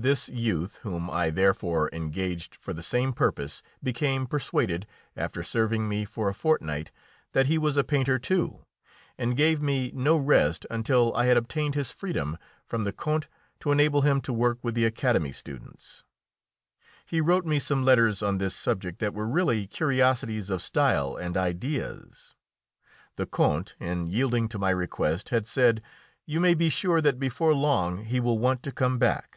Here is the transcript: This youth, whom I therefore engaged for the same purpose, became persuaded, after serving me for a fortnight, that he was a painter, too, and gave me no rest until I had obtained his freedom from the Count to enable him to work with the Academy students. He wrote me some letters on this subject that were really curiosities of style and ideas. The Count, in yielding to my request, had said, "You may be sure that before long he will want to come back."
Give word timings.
This 0.00 0.28
youth, 0.28 0.76
whom 0.82 1.10
I 1.10 1.28
therefore 1.30 1.90
engaged 1.92 2.54
for 2.54 2.72
the 2.72 2.84
same 2.84 3.12
purpose, 3.12 3.64
became 3.82 4.28
persuaded, 4.28 4.86
after 5.16 5.42
serving 5.42 5.88
me 5.88 6.04
for 6.04 6.28
a 6.28 6.34
fortnight, 6.34 6.92
that 7.32 7.46
he 7.48 7.58
was 7.58 7.76
a 7.76 7.82
painter, 7.82 8.16
too, 8.16 8.64
and 9.18 9.36
gave 9.36 9.60
me 9.60 9.90
no 9.92 10.16
rest 10.16 10.64
until 10.70 11.12
I 11.16 11.24
had 11.26 11.36
obtained 11.36 11.74
his 11.74 11.90
freedom 11.90 12.38
from 12.64 12.84
the 12.84 12.92
Count 12.92 13.26
to 13.58 13.72
enable 13.72 14.02
him 14.02 14.20
to 14.20 14.32
work 14.32 14.62
with 14.62 14.76
the 14.76 14.84
Academy 14.84 15.32
students. 15.32 16.04
He 17.04 17.20
wrote 17.20 17.44
me 17.44 17.58
some 17.58 17.84
letters 17.84 18.22
on 18.22 18.38
this 18.38 18.54
subject 18.54 19.00
that 19.00 19.14
were 19.14 19.26
really 19.26 19.66
curiosities 19.66 20.48
of 20.48 20.62
style 20.62 21.16
and 21.16 21.36
ideas. 21.36 22.36
The 23.16 23.26
Count, 23.26 23.74
in 23.80 24.06
yielding 24.06 24.48
to 24.50 24.60
my 24.60 24.70
request, 24.70 25.30
had 25.30 25.48
said, 25.48 25.82
"You 26.24 26.38
may 26.38 26.54
be 26.54 26.70
sure 26.70 27.00
that 27.00 27.18
before 27.18 27.52
long 27.52 28.04
he 28.04 28.20
will 28.20 28.38
want 28.38 28.62
to 28.62 28.70
come 28.70 29.00
back." 29.00 29.34